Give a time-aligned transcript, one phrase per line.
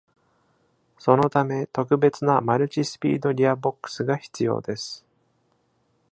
[0.97, 5.05] そのため、特別なマルチスピードギアボックスが必要です。